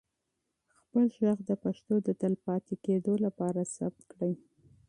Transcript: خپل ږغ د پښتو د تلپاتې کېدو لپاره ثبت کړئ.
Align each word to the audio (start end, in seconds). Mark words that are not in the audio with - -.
خپل 0.79 1.03
ږغ 1.17 1.37
د 1.49 1.51
پښتو 1.63 1.93
د 2.07 2.09
تلپاتې 2.21 2.75
کېدو 2.85 3.13
لپاره 3.25 3.61
ثبت 3.75 4.01
کړئ. 4.11 4.33